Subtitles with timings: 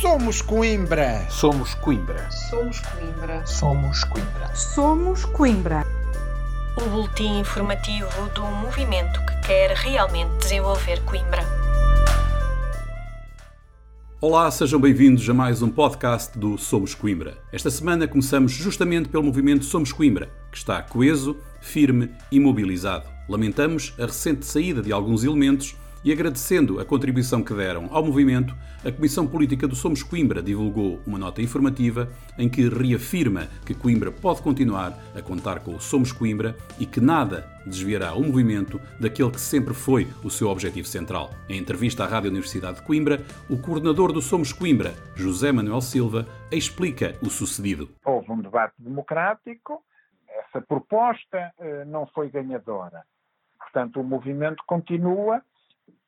[0.00, 1.26] Somos Coimbra.
[1.28, 2.30] Somos Coimbra.
[2.30, 3.46] Somos Coimbra.
[3.46, 4.56] Somos Coimbra.
[4.56, 5.86] Somos Coimbra.
[6.80, 11.44] O boletim informativo do movimento que quer realmente desenvolver Coimbra.
[14.22, 17.36] Olá, sejam bem-vindos a mais um podcast do Somos Coimbra.
[17.52, 23.06] Esta semana começamos justamente pelo movimento Somos Coimbra, que está coeso, firme e mobilizado.
[23.28, 28.54] Lamentamos a recente saída de alguns elementos e agradecendo a contribuição que deram ao movimento,
[28.84, 34.10] a Comissão Política do Somos Coimbra divulgou uma nota informativa em que reafirma que Coimbra
[34.10, 39.30] pode continuar a contar com o Somos Coimbra e que nada desviará o movimento daquele
[39.30, 41.30] que sempre foi o seu objetivo central.
[41.48, 46.26] Em entrevista à Rádio Universidade de Coimbra, o coordenador do Somos Coimbra, José Manuel Silva,
[46.50, 47.90] explica o sucedido.
[48.04, 49.84] Houve um debate democrático,
[50.26, 53.04] essa proposta eh, não foi ganhadora.
[53.58, 55.42] Portanto, o movimento continua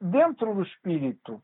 [0.00, 1.42] dentro do espírito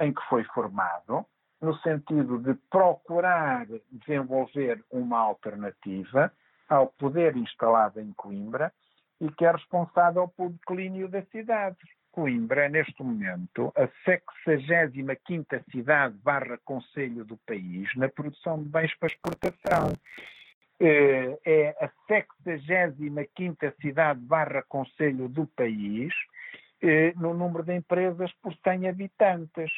[0.00, 1.24] em que foi formado,
[1.60, 6.32] no sentido de procurar desenvolver uma alternativa
[6.68, 8.72] ao poder instalado em Coimbra
[9.20, 11.78] e que é responsável pelo declínio da cidade.
[12.10, 18.94] Coimbra é, neste momento, a 65ª cidade barra conselho do país na produção de bens
[18.96, 19.92] para exportação.
[20.80, 26.12] Eh, é a 65ª cidade barra conselho do país
[27.16, 29.70] no número de empresas por 100 habitantes.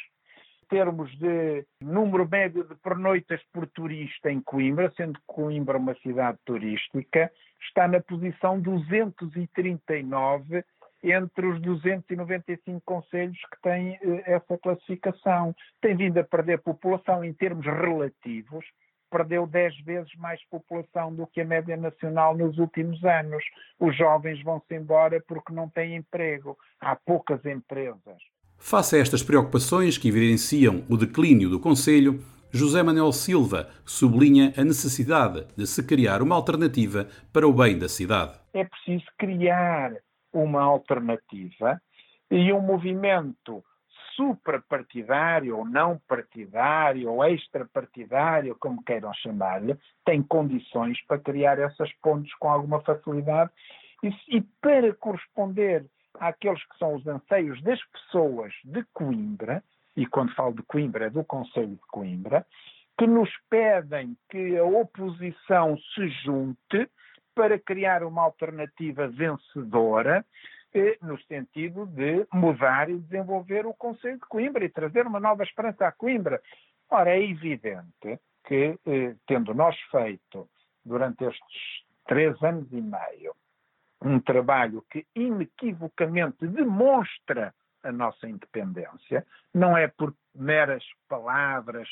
[0.62, 6.38] Em termos de número médio de pernoitas por turista em Coimbra, sendo Coimbra uma cidade
[6.44, 10.64] turística, está na posição 239
[11.02, 15.54] entre os 295 conselhos que têm eh, essa classificação.
[15.80, 18.66] Tem vindo a perder população em termos relativos,
[19.16, 23.42] perdeu 10 vezes mais população do que a média nacional nos últimos anos.
[23.80, 26.56] Os jovens vão-se embora porque não têm emprego.
[26.78, 28.18] Há poucas empresas.
[28.58, 32.22] Face a estas preocupações que evidenciam o declínio do Conselho,
[32.52, 37.88] José Manuel Silva sublinha a necessidade de se criar uma alternativa para o bem da
[37.88, 38.38] cidade.
[38.52, 39.92] É preciso criar
[40.32, 41.80] uma alternativa
[42.30, 43.64] e um movimento
[44.16, 52.34] suprapartidário ou não partidário ou extrapartidário, como queiram chamar-lhe, tem condições para criar essas pontes
[52.34, 53.50] com alguma facilidade.
[54.02, 55.86] E, e para corresponder
[56.18, 59.62] àqueles que são os anseios das pessoas de Coimbra,
[59.96, 62.44] e quando falo de Coimbra é do Conselho de Coimbra,
[62.98, 66.88] que nos pedem que a oposição se junte
[67.34, 70.24] para criar uma alternativa vencedora
[71.02, 75.86] no sentido de mudar e desenvolver o Conselho de Coimbra e trazer uma nova esperança
[75.86, 76.40] à Coimbra.
[76.90, 80.48] Ora, é evidente que, eh, tendo nós feito
[80.84, 83.34] durante estes três anos e meio
[84.02, 91.88] um trabalho que inequivocamente demonstra a nossa independência, não é por meras palavras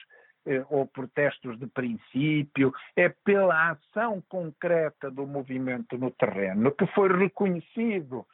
[0.46, 7.08] eh, ou protestos de princípio, é pela ação concreta do movimento no terreno que foi
[7.08, 8.26] reconhecido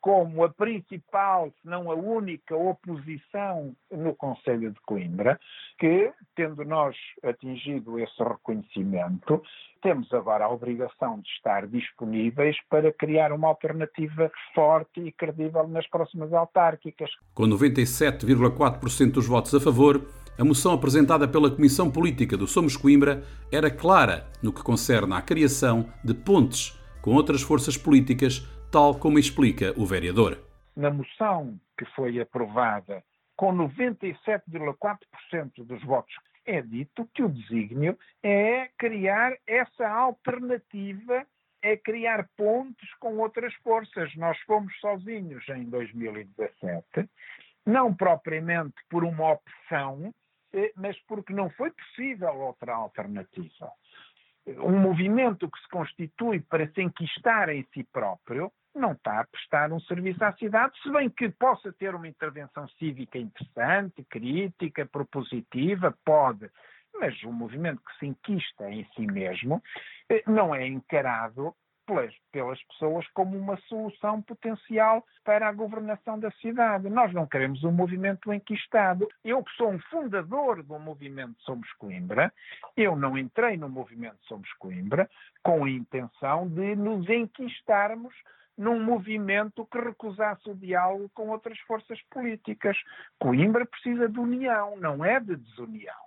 [0.00, 5.38] como a principal, se não a única oposição no Conselho de Coimbra,
[5.78, 9.42] que, tendo nós atingido esse reconhecimento,
[9.82, 15.86] temos agora a obrigação de estar disponíveis para criar uma alternativa forte e credível nas
[15.88, 17.10] próximas autárquicas.
[17.34, 20.02] Com 97,4% dos votos a favor,
[20.38, 25.20] a moção apresentada pela Comissão Política do Somos Coimbra era clara no que concerne à
[25.20, 30.36] criação de pontes com outras forças políticas tal como explica o vereador.
[30.76, 33.04] Na moção que foi aprovada
[33.36, 36.12] com 97,4% dos votos,
[36.44, 41.24] é dito que o desígnio é criar essa alternativa,
[41.62, 44.12] é criar pontos com outras forças.
[44.16, 47.08] Nós fomos sozinhos em 2017,
[47.64, 50.12] não propriamente por uma opção,
[50.52, 53.70] eh, mas porque não foi possível outra alternativa.
[54.46, 59.72] Um movimento que se constitui para se enquistar em si próprio não está a prestar
[59.72, 65.96] um serviço à cidade, se bem que possa ter uma intervenção cívica interessante, crítica, propositiva,
[66.04, 66.50] pode,
[66.98, 69.62] mas o movimento que se inquista em si mesmo
[70.08, 71.54] eh, não é encarado
[71.86, 76.88] pelas, pelas pessoas como uma solução potencial para a governação da cidade.
[76.88, 79.08] Nós não queremos um movimento enquistado.
[79.24, 82.32] Eu que sou um fundador do movimento Somos Coimbra,
[82.76, 85.08] eu não entrei no movimento Somos Coimbra
[85.42, 88.14] com a intenção de nos enquistarmos
[88.56, 92.76] num movimento que recusasse o diálogo com outras forças políticas.
[93.18, 96.03] Coimbra precisa de união, não é de desunião.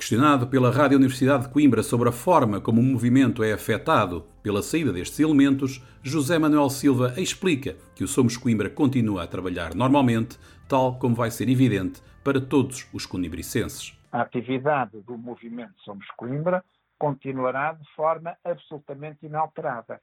[0.00, 4.62] Questionado pela Rádio Universidade de Coimbra sobre a forma como o movimento é afetado pela
[4.62, 10.38] saída destes elementos, José Manuel Silva explica que o Somos Coimbra continua a trabalhar normalmente,
[10.66, 13.94] tal como vai ser evidente para todos os conibricenses.
[14.10, 16.64] A atividade do movimento Somos Coimbra
[16.98, 20.00] continuará de forma absolutamente inalterada.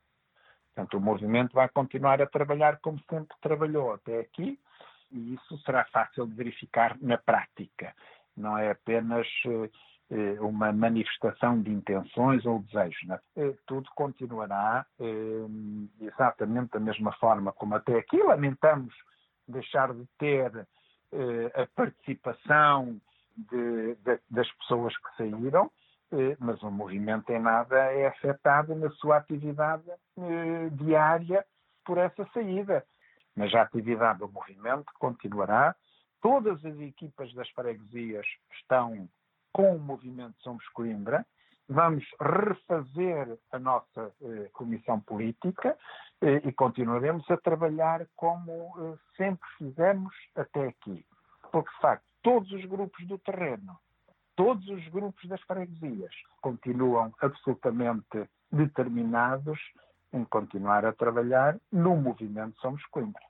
[0.75, 4.59] Portanto, o movimento vai continuar a trabalhar como sempre trabalhou até aqui,
[5.11, 7.95] e isso será fácil de verificar na prática.
[8.37, 9.27] Não é apenas
[10.09, 13.03] eh, uma manifestação de intenções ou desejos.
[13.05, 13.19] Né?
[13.35, 18.21] Eh, tudo continuará eh, exatamente da mesma forma como até aqui.
[18.21, 18.93] Lamentamos
[19.47, 20.67] deixar de ter
[21.55, 22.99] a participação
[23.37, 25.71] de, de, das pessoas que saíram,
[26.11, 31.45] eh, mas o movimento em nada é afetado na sua atividade eh, diária
[31.85, 32.83] por essa saída.
[33.35, 35.75] Mas a atividade do movimento continuará.
[36.21, 39.07] Todas as equipas das freguesias estão
[39.53, 41.25] com o movimento Somos Coimbra.
[41.69, 45.77] Vamos refazer a nossa eh, comissão política
[46.21, 51.05] eh, e continuaremos a trabalhar como eh, sempre fizemos até aqui.
[51.51, 53.77] Porque, de facto, todos os grupos do terreno
[54.37, 59.59] todos os grupos das freguesias continuam absolutamente determinados
[60.13, 63.23] em continuar a trabalhar no movimento Somos Coimbra.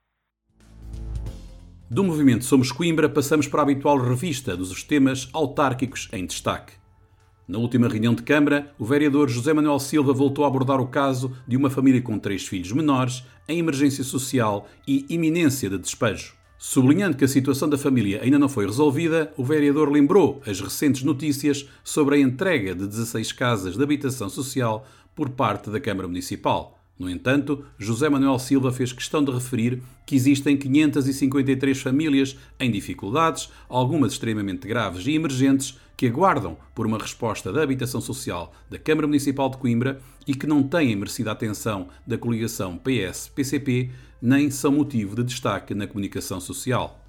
[1.89, 6.73] Do movimento Somos Coimbra passamos para a habitual revista dos temas autárquicos em destaque.
[7.47, 11.31] Na última reunião de Câmara, o vereador José Manuel Silva voltou a abordar o caso
[11.47, 16.33] de uma família com três filhos menores em emergência social e iminência de despejo.
[16.57, 21.03] Sublinhando que a situação da família ainda não foi resolvida, o vereador lembrou as recentes
[21.03, 24.85] notícias sobre a entrega de 16 casas de habitação social
[25.15, 26.76] por parte da Câmara Municipal.
[26.99, 33.49] No entanto, José Manuel Silva fez questão de referir que existem 553 famílias em dificuldades,
[33.69, 39.07] algumas extremamente graves e emergentes, que aguardam por uma resposta da habitação social da Câmara
[39.07, 43.91] Municipal de Coimbra e que não têm merecida atenção da coligação PS-PCP
[44.21, 47.03] nem são motivo de destaque na comunicação social.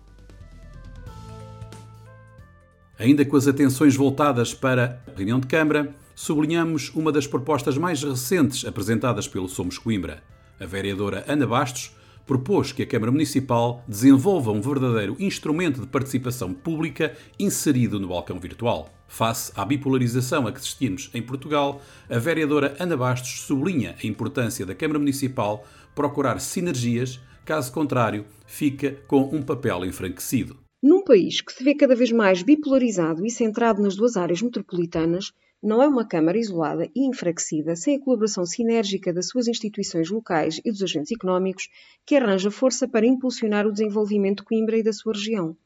[2.99, 8.03] Ainda com as atenções voltadas para a reunião de Câmara, sublinhamos uma das propostas mais
[8.03, 10.21] recentes apresentadas pelo Somos Coimbra.
[10.59, 11.93] A vereadora Ana Bastos
[12.27, 18.41] propôs que a Câmara Municipal desenvolva um verdadeiro instrumento de participação pública inserido no balcão
[18.41, 18.93] virtual.
[19.07, 21.81] Face à bipolarização a que assistimos em Portugal,
[22.11, 28.97] a vereadora Ana Bastos sublinha a importância da Câmara Municipal procurar sinergias, caso contrário, fica
[29.07, 30.57] com um papel enfranquecido.
[30.83, 35.33] Num país que se vê cada vez mais bipolarizado e centrado nas duas áreas metropolitanas,
[35.63, 40.61] não é uma Câmara isolada e enfraquecida, sem a colaboração sinérgica das suas instituições locais
[40.65, 41.69] e dos agentes económicos,
[42.07, 45.57] que arranja força para impulsionar o desenvolvimento de Coimbra e da sua região.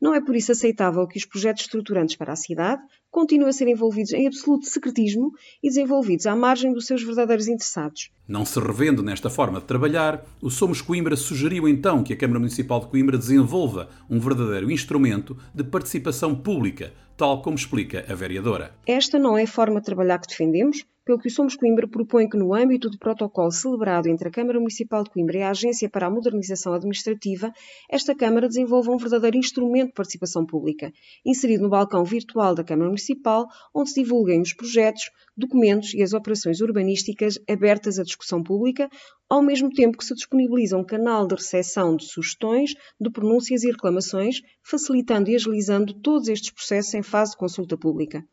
[0.00, 2.80] Não é por isso aceitável que os projetos estruturantes para a cidade
[3.10, 5.32] continuem a ser envolvidos em absoluto secretismo
[5.62, 8.10] e desenvolvidos à margem dos seus verdadeiros interessados.
[8.26, 12.38] Não se revendo nesta forma de trabalhar, o Somos Coimbra sugeriu então que a Câmara
[12.38, 18.74] Municipal de Coimbra desenvolva um verdadeiro instrumento de participação pública, tal como explica a vereadora.
[18.86, 22.28] Esta não é a forma de trabalhar que defendemos, pelo que o Somos Coimbra propõe
[22.28, 25.88] que, no âmbito do protocolo celebrado entre a Câmara Municipal de Coimbra e a Agência
[25.88, 27.52] para a Modernização Administrativa,
[27.90, 30.92] esta Câmara desenvolva um verdadeiro instrumento de participação pública,
[31.24, 36.12] inserido no balcão virtual da Câmara Municipal, onde se divulguem os projetos, documentos e as
[36.12, 38.88] operações urbanísticas abertas à discussão pública,
[39.28, 43.70] ao mesmo tempo que se disponibiliza um canal de recepção de sugestões, de pronúncias e
[43.70, 48.24] reclamações, facilitando e agilizando todos estes processos em fase de consulta pública.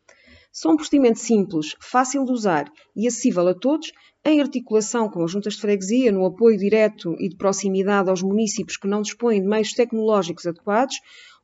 [0.59, 3.91] São um procedimento simples, fácil de usar e acessível a todos,
[4.25, 8.75] em articulação com as juntas de freguesia, no apoio direto e de proximidade aos municípios
[8.75, 10.95] que não dispõem de meios tecnológicos adequados,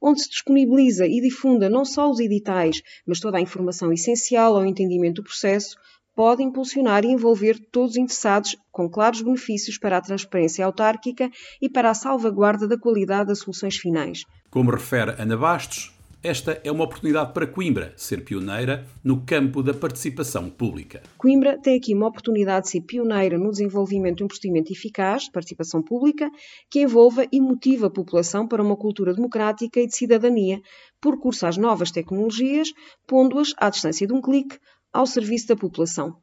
[0.02, 4.66] onde se disponibiliza e difunda não só os editais, mas toda a informação essencial ao
[4.66, 5.78] entendimento do processo,
[6.16, 11.30] pode impulsionar e envolver todos os interessados com claros benefícios para a transparência autárquica
[11.62, 14.24] e para a salvaguarda da qualidade das soluções finais.
[14.50, 15.93] Como refere Ana Bastos,
[16.24, 21.04] esta é uma oportunidade para Coimbra ser pioneira no campo da participação pública.
[21.18, 25.32] Coimbra tem aqui uma oportunidade de ser pioneira no desenvolvimento de um procedimento eficaz de
[25.32, 26.32] participação pública
[26.72, 30.62] que envolva e motive a população para uma cultura democrática e de cidadania,
[31.02, 32.70] por curso às novas tecnologias,
[33.06, 34.58] pondo-as à distância de um clique
[34.94, 36.16] ao serviço da população.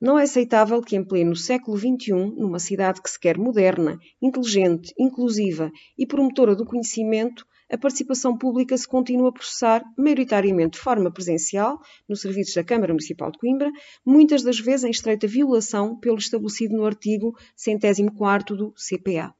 [0.00, 4.92] Não é aceitável que, em pleno século XXI, numa cidade que se quer moderna, inteligente,
[4.98, 11.10] inclusiva e promotora do conhecimento, a participação pública se continua a processar maioritariamente de forma
[11.10, 13.70] presencial, nos serviços da Câmara Municipal de Coimbra,
[14.04, 19.34] muitas das vezes em estreita violação pelo estabelecido no artigo 104 do CPA.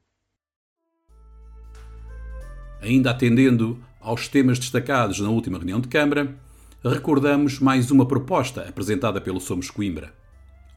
[2.81, 6.37] Ainda atendendo aos temas destacados na última reunião de Câmara,
[6.83, 10.24] recordamos mais uma proposta apresentada pelo Somos Coimbra.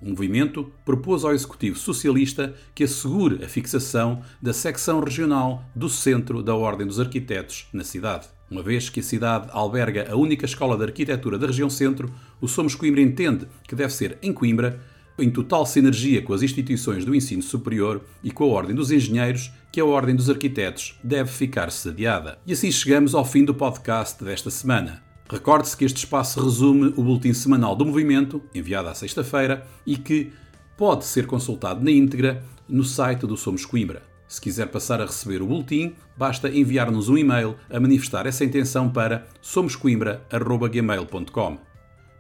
[0.00, 6.43] O movimento propôs ao Executivo Socialista que assegure a fixação da secção regional do Centro
[6.43, 8.28] da Ordem dos Arquitetos na cidade.
[8.50, 12.47] Uma vez que a cidade alberga a única escola de arquitetura da região centro, o
[12.47, 14.81] Somos Coimbra entende que deve ser em Coimbra,
[15.19, 19.50] em total sinergia com as instituições do ensino superior e com a Ordem dos Engenheiros,
[19.73, 22.38] que a Ordem dos Arquitetos deve ficar sediada.
[22.47, 25.07] E assim chegamos ao fim do podcast desta semana.
[25.30, 30.32] Recorde-se que este espaço resume o boletim semanal do movimento, enviado à sexta-feira, e que
[30.76, 34.02] pode ser consultado na íntegra no site do Somos Coimbra.
[34.26, 38.90] Se quiser passar a receber o boletim, basta enviar-nos um e-mail a manifestar essa intenção
[38.90, 41.58] para somoscoimbra.gmail.com.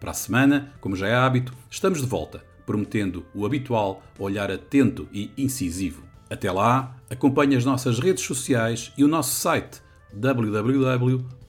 [0.00, 5.08] Para a semana, como já é hábito, estamos de volta, prometendo o habitual olhar atento
[5.12, 6.02] e incisivo.
[6.30, 9.80] Até lá, acompanhe as nossas redes sociais e o nosso site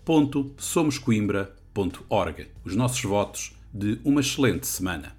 [0.09, 2.47] www.somoscoimbra.org.
[2.65, 5.15] Os nossos votos de uma excelente semana.